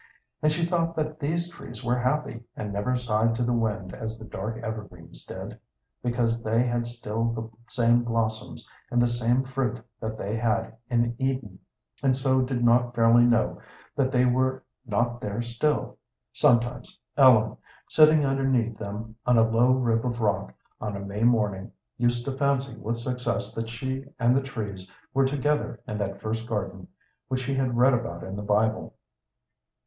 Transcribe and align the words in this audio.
And 0.41 0.51
she 0.51 0.65
thought 0.65 0.95
that 0.95 1.19
these 1.19 1.47
trees 1.47 1.83
were 1.83 1.99
happy, 1.99 2.41
and 2.55 2.73
never 2.73 2.95
sighed 2.97 3.35
to 3.35 3.43
the 3.43 3.53
wind 3.53 3.93
as 3.93 4.17
the 4.17 4.25
dark 4.25 4.57
evergreens 4.57 5.23
did, 5.23 5.59
because 6.01 6.41
they 6.41 6.63
had 6.63 6.87
still 6.87 7.25
the 7.25 7.47
same 7.69 8.03
blossoms 8.03 8.67
and 8.89 8.99
the 8.99 9.05
same 9.05 9.43
fruit 9.43 9.79
that 9.99 10.17
they 10.17 10.35
had 10.37 10.75
in 10.89 11.13
Eden, 11.19 11.59
and 12.01 12.15
so 12.17 12.41
did 12.41 12.63
not 12.63 12.95
fairly 12.95 13.25
know 13.25 13.61
that 13.95 14.11
they 14.11 14.25
were 14.25 14.63
not 14.87 15.21
there 15.21 15.39
still. 15.43 15.99
Sometimes 16.33 16.97
Ellen, 17.15 17.55
sitting 17.87 18.25
underneath 18.25 18.79
them 18.79 19.15
on 19.27 19.37
a 19.37 19.47
low 19.47 19.69
rib 19.71 20.03
of 20.03 20.19
rock 20.19 20.51
on 20.79 20.95
a 20.95 20.99
May 21.05 21.21
morning, 21.21 21.71
used 21.99 22.25
to 22.25 22.35
fancy 22.35 22.75
with 22.75 22.97
success 22.97 23.53
that 23.53 23.69
she 23.69 24.05
and 24.17 24.35
the 24.35 24.41
trees 24.41 24.91
were 25.13 25.25
together 25.27 25.79
in 25.87 25.99
that 25.99 26.19
first 26.19 26.47
garden 26.47 26.87
which 27.27 27.41
she 27.41 27.53
had 27.53 27.77
read 27.77 27.93
about 27.93 28.23
in 28.23 28.35
the 28.35 28.41
Bible. 28.41 28.95